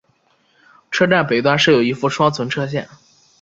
[0.89, 2.89] 车站北端设有一副双存车线。